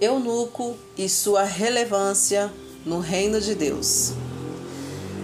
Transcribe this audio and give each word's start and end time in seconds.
Eunuco 0.00 0.76
e 0.96 1.08
sua 1.08 1.42
relevância 1.42 2.52
no 2.86 3.00
reino 3.00 3.40
de 3.40 3.56
Deus. 3.56 4.12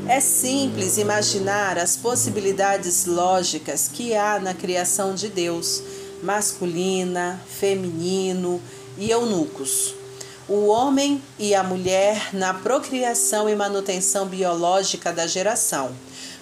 É 0.08 0.18
simples 0.18 0.98
imaginar 0.98 1.78
as 1.78 1.96
possibilidades 1.96 3.06
lógicas 3.06 3.88
que 3.88 4.16
há 4.16 4.40
na 4.40 4.52
criação 4.52 5.14
de 5.14 5.28
Deus, 5.28 5.80
masculina, 6.22 7.40
feminino 7.46 8.60
e 8.98 9.10
eunucos. 9.10 9.94
O 10.48 10.66
homem 10.66 11.22
e 11.38 11.54
a 11.54 11.62
mulher 11.62 12.30
na 12.34 12.52
procriação 12.52 13.48
e 13.48 13.54
manutenção 13.54 14.26
biológica 14.26 15.12
da 15.12 15.26
geração. 15.26 15.94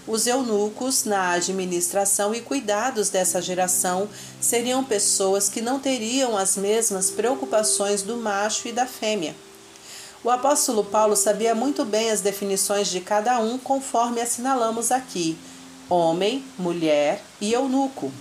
Os 0.07 0.27
eunucos 0.27 1.05
na 1.05 1.31
administração 1.31 2.35
e 2.35 2.41
cuidados 2.41 3.09
dessa 3.09 3.41
geração 3.41 4.09
seriam 4.41 4.83
pessoas 4.83 5.49
que 5.49 5.61
não 5.61 5.79
teriam 5.79 6.37
as 6.37 6.57
mesmas 6.57 7.11
preocupações 7.11 8.03
do 8.03 8.17
macho 8.17 8.67
e 8.67 8.73
da 8.73 8.85
fêmea. 8.85 9.35
O 10.25 10.31
apóstolo 10.31 10.85
Paulo 10.85 11.15
sabia 11.15 11.55
muito 11.55 11.85
bem 11.85 12.11
as 12.11 12.21
definições 12.21 12.89
de 12.89 13.01
cada 13.01 13.39
um, 13.39 13.59
conforme 13.59 14.21
assinalamos 14.21 14.91
aqui: 14.91 15.39
homem, 15.89 16.45
mulher 16.59 17.23
e 17.41 17.53
eunuco. 17.53 18.13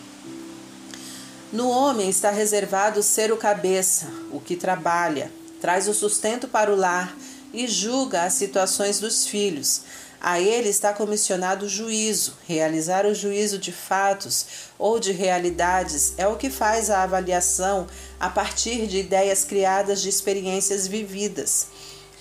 No 1.52 1.68
homem 1.70 2.10
está 2.10 2.30
reservado 2.30 3.04
ser 3.04 3.32
o 3.32 3.38
cabeça, 3.38 4.08
o 4.32 4.40
que 4.40 4.56
trabalha, 4.56 5.32
traz 5.60 5.88
o 5.88 5.94
sustento 5.94 6.48
para 6.48 6.72
o 6.72 6.76
lar 6.76 7.16
e 7.54 7.68
julga 7.68 8.24
as 8.24 8.34
situações 8.34 9.00
dos 9.00 9.28
filhos. 9.28 9.82
A 10.22 10.40
ele 10.40 10.70
está 10.70 10.94
comissionado 10.94 11.66
o 11.66 11.70
juízo. 11.70 12.38
Realizar 12.48 13.06
o 13.08 13.14
juízo 13.16 13.58
de 13.58 13.72
fatos 13.72 14.46
ou 14.78 15.00
de 15.00 15.12
realidades 15.12 16.14
é 16.18 16.28
o 16.28 16.36
que 16.36 16.50
faz 16.50 16.92
a 16.92 17.02
avaliação 17.02 17.88
a 18.20 18.30
partir 18.30 18.86
de 18.86 19.00
ideias 19.00 19.44
criadas 19.44 20.02
de 20.02 20.10
experiências 20.10 20.88
vividas 20.88 21.68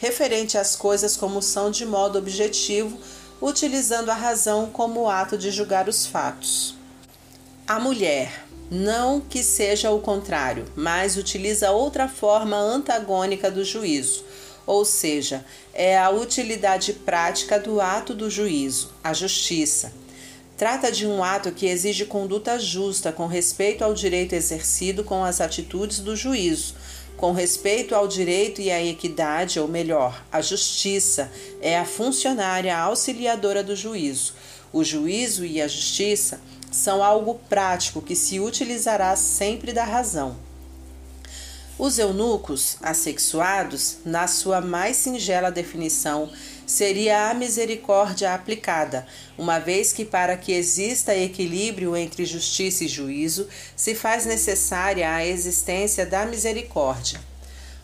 referente 0.01 0.57
às 0.57 0.75
coisas 0.75 1.15
como 1.15 1.42
são 1.42 1.70
de 1.70 1.84
modo 1.84 2.19
objetivo, 2.19 2.98
utilizando 3.41 4.09
a 4.09 4.14
razão 4.14 4.70
como 4.70 5.09
ato 5.09 5.37
de 5.37 5.51
julgar 5.51 5.89
os 5.89 6.07
fatos. 6.07 6.75
A 7.67 7.79
mulher, 7.79 8.47
não 8.70 9.20
que 9.20 9.42
seja 9.42 9.91
o 9.91 10.01
contrário, 10.01 10.64
mas 10.75 11.19
utiliza 11.19 11.70
outra 11.70 12.09
forma 12.09 12.57
antagônica 12.57 13.51
do 13.51 13.62
juízo, 13.62 14.25
ou 14.66 14.84
seja, 14.84 15.44
é 15.72 15.98
a 15.98 16.11
utilidade 16.11 16.92
prática 16.92 17.58
do 17.58 17.80
ato 17.80 18.14
do 18.14 18.30
juízo, 18.30 18.92
a 19.02 19.12
justiça. 19.12 19.92
Trata 20.56 20.92
de 20.92 21.06
um 21.06 21.25
ato 21.25 21.52
que 21.52 21.67
exige 21.67 22.05
conduta 22.05 22.58
justa 22.58 23.11
com 23.11 23.27
respeito 23.27 23.83
ao 23.83 23.94
direito 23.94 24.34
exercido 24.34 25.02
com 25.02 25.25
as 25.25 25.41
atitudes 25.41 26.00
do 26.00 26.14
juízo, 26.14 26.75
com 27.17 27.33
respeito 27.33 27.94
ao 27.94 28.06
direito 28.06 28.61
e 28.61 28.70
à 28.70 28.83
equidade, 28.83 29.58
ou 29.58 29.67
melhor, 29.67 30.22
a 30.30 30.41
justiça, 30.41 31.30
é 31.61 31.78
a 31.78 31.84
funcionária 31.84 32.77
auxiliadora 32.77 33.62
do 33.62 33.74
juízo. 33.74 34.34
O 34.72 34.84
juízo 34.84 35.45
e 35.45 35.61
a 35.61 35.67
justiça 35.69 36.41
são 36.70 37.02
algo 37.02 37.41
prático 37.48 38.00
que 38.00 38.14
se 38.14 38.39
utilizará 38.39 39.17
sempre 39.17 39.72
da 39.72 39.84
razão. 39.84 40.50
Os 41.83 41.98
eunucos 41.98 42.77
assexuados, 42.83 44.00
na 44.05 44.27
sua 44.27 44.61
mais 44.61 44.98
singela 44.98 45.50
definição, 45.50 46.31
seria 46.67 47.31
a 47.31 47.33
misericórdia 47.33 48.34
aplicada, 48.34 49.06
uma 49.39 49.59
vez 49.59 49.91
que, 49.91 50.05
para 50.05 50.36
que 50.36 50.53
exista 50.53 51.17
equilíbrio 51.17 51.97
entre 51.97 52.27
justiça 52.27 52.84
e 52.84 52.86
juízo, 52.86 53.48
se 53.75 53.95
faz 53.95 54.27
necessária 54.27 55.11
a 55.11 55.25
existência 55.25 56.05
da 56.05 56.27
misericórdia. 56.27 57.19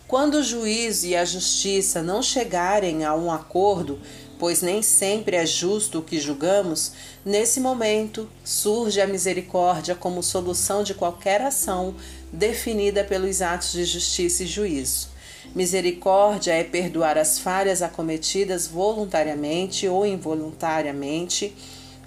Quando 0.07 0.35
o 0.35 0.43
juízo 0.43 1.07
e 1.07 1.17
a 1.17 1.25
justiça 1.25 2.03
não 2.03 2.23
chegarem 2.23 3.03
a 3.03 3.15
um 3.15 3.33
acordo, 3.33 3.99
pois 4.39 4.63
nem 4.63 4.83
sempre 4.83 5.37
é 5.37 5.47
justo 5.47 5.99
o 5.99 6.03
que 6.03 6.21
julgamos, 6.21 6.93
nesse 7.25 7.61
momento 7.61 8.29
surge 8.45 9.01
a 9.01 9.07
misericórdia 9.07 9.95
como 9.95 10.23
solução 10.23 10.83
de 10.83 10.95
qualquer 10.95 11.41
ação 11.43 11.95
definida 12.33 13.05
pelos 13.05 13.41
atos 13.43 13.73
de 13.73 13.85
justiça 13.85 14.45
e 14.45 14.47
juízo. 14.47 15.09
Misericórdia 15.55 16.53
é 16.53 16.65
perdoar 16.65 17.17
as 17.17 17.39
falhas 17.39 17.81
acometidas 17.81 18.67
voluntariamente 18.67 19.89
ou 19.89 20.05
involuntariamente, 20.05 21.55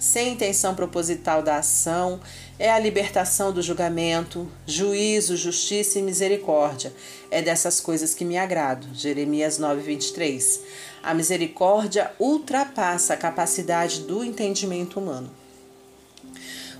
sem 0.00 0.32
intenção 0.32 0.74
proposital 0.74 1.42
da 1.42 1.58
ação, 1.58 2.20
é 2.58 2.72
a 2.72 2.78
libertação 2.78 3.52
do 3.52 3.60
julgamento, 3.60 4.50
juízo, 4.66 5.36
justiça 5.36 5.98
e 5.98 6.02
misericórdia. 6.02 6.92
É 7.30 7.42
dessas 7.42 7.80
coisas 7.80 8.14
que 8.14 8.24
me 8.24 8.38
agrado. 8.38 8.88
Jeremias 8.94 9.58
9:23. 9.58 10.60
A 11.02 11.12
misericórdia 11.12 12.10
ultrapassa 12.18 13.14
a 13.14 13.16
capacidade 13.16 14.00
do 14.00 14.24
entendimento 14.24 14.98
humano. 14.98 15.30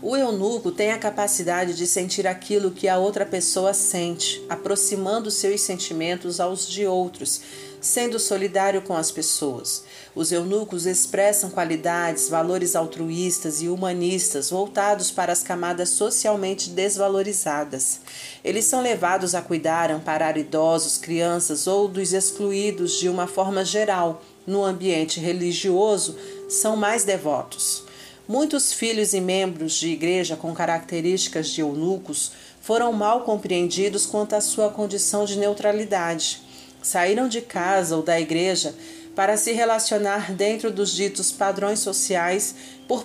O 0.02 0.16
eunuco 0.16 0.72
tem 0.72 0.92
a 0.92 0.98
capacidade 0.98 1.76
de 1.76 1.86
sentir 1.86 2.26
aquilo 2.26 2.70
que 2.70 2.88
a 2.88 2.96
outra 2.96 3.26
pessoa 3.26 3.74
sente, 3.74 4.42
aproximando 4.48 5.30
seus 5.30 5.60
sentimentos 5.60 6.40
aos 6.40 6.66
de 6.66 6.86
outros, 6.86 7.42
sendo 7.82 8.18
solidário 8.18 8.80
com 8.80 8.96
as 8.96 9.10
pessoas. 9.10 9.84
Os 10.14 10.32
eunucos 10.32 10.86
expressam 10.86 11.50
qualidades, 11.50 12.30
valores 12.30 12.74
altruístas 12.74 13.60
e 13.60 13.68
humanistas 13.68 14.48
voltados 14.48 15.10
para 15.10 15.32
as 15.34 15.42
camadas 15.42 15.90
socialmente 15.90 16.70
desvalorizadas. 16.70 18.00
Eles 18.42 18.64
são 18.64 18.80
levados 18.80 19.34
a 19.34 19.42
cuidar, 19.42 19.90
amparar 19.90 20.38
idosos, 20.38 20.96
crianças 20.96 21.66
ou 21.66 21.86
dos 21.86 22.14
excluídos 22.14 22.98
de 22.98 23.06
uma 23.06 23.26
forma 23.26 23.66
geral. 23.66 24.22
No 24.46 24.64
ambiente 24.64 25.20
religioso, 25.20 26.16
são 26.48 26.74
mais 26.74 27.04
devotos. 27.04 27.89
Muitos 28.30 28.72
filhos 28.72 29.12
e 29.12 29.20
membros 29.20 29.72
de 29.72 29.88
igreja 29.88 30.36
com 30.36 30.54
características 30.54 31.48
de 31.48 31.62
eunucos 31.62 32.30
foram 32.60 32.92
mal 32.92 33.22
compreendidos 33.22 34.06
quanto 34.06 34.34
à 34.34 34.40
sua 34.40 34.70
condição 34.70 35.24
de 35.24 35.36
neutralidade. 35.36 36.40
Saíram 36.80 37.26
de 37.26 37.40
casa 37.40 37.96
ou 37.96 38.04
da 38.04 38.20
igreja 38.20 38.72
para 39.16 39.36
se 39.36 39.50
relacionar 39.50 40.30
dentro 40.30 40.70
dos 40.70 40.94
ditos 40.94 41.32
padrões 41.32 41.80
sociais 41.80 42.54
por, 42.86 43.04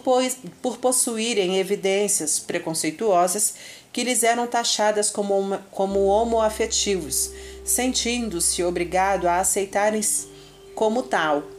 por 0.61 0.77
possuírem 0.77 1.57
evidências 1.57 2.37
preconceituosas 2.37 3.55
que 3.91 4.03
lhes 4.03 4.21
eram 4.21 4.45
taxadas 4.45 5.09
como, 5.09 5.57
como 5.71 6.05
homoafetivos, 6.05 7.31
sentindo-se 7.65 8.63
obrigado 8.63 9.25
a 9.25 9.39
aceitarem 9.39 10.01
como 10.75 11.01
tal, 11.01 11.54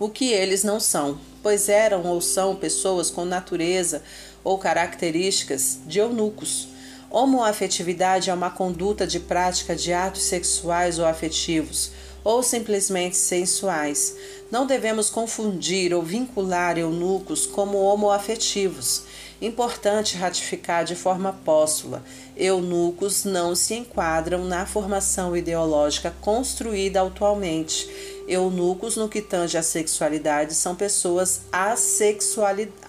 o 0.00 0.08
que 0.08 0.32
eles 0.32 0.64
não 0.64 0.80
são 0.80 1.20
pois 1.42 1.68
eram 1.68 2.06
ou 2.06 2.20
são 2.20 2.56
pessoas 2.56 3.10
com 3.10 3.24
natureza 3.24 4.02
ou 4.44 4.58
características 4.58 5.78
de 5.86 5.98
eunucos. 5.98 6.68
Homoafetividade 7.10 8.30
é 8.30 8.34
uma 8.34 8.50
conduta 8.50 9.06
de 9.06 9.18
prática 9.18 9.74
de 9.74 9.92
atos 9.92 10.22
sexuais 10.22 10.98
ou 10.98 11.06
afetivos, 11.06 11.90
ou 12.22 12.42
simplesmente 12.42 13.16
sensuais. 13.16 14.16
Não 14.50 14.66
devemos 14.66 15.10
confundir 15.10 15.94
ou 15.94 16.02
vincular 16.02 16.78
eunucos 16.78 17.46
como 17.46 17.78
homoafetivos. 17.78 19.04
Importante 19.40 20.16
ratificar 20.16 20.84
de 20.84 20.94
forma 20.94 21.32
póstula: 21.44 22.02
eunucos 22.36 23.24
não 23.24 23.54
se 23.54 23.74
enquadram 23.74 24.44
na 24.44 24.66
formação 24.66 25.36
ideológica 25.36 26.14
construída 26.20 27.00
atualmente 27.00 27.88
Eunucos, 28.30 28.94
no 28.94 29.08
que 29.08 29.20
tange 29.20 29.58
à 29.58 29.62
sexualidade, 29.62 30.54
são 30.54 30.76
pessoas 30.76 31.40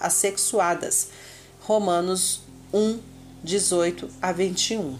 assexuadas. 0.00 1.08
Romanos 1.62 2.42
1, 2.72 3.00
18 3.42 4.08
a 4.22 4.30
21. 4.30 4.96